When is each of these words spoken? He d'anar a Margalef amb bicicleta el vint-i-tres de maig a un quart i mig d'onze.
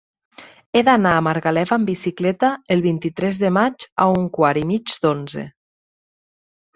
He 0.77 0.81
d'anar 0.85 1.09
a 1.17 1.19
Margalef 1.25 1.73
amb 1.75 1.89
bicicleta 1.91 2.49
el 2.75 2.81
vint-i-tres 2.85 3.39
de 3.43 3.51
maig 3.59 3.85
a 4.07 4.07
un 4.15 4.25
quart 4.39 4.61
i 4.63 4.65
mig 4.71 4.95
d'onze. 5.05 5.45